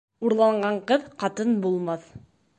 Урланған 0.29 0.79
ҡыҙ 0.93 1.05
ҡатын 1.25 1.55
булмаҫ 1.69 2.11